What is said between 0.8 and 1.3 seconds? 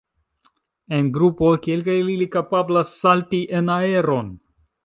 En